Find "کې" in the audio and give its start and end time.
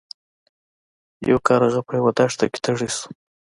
2.51-2.59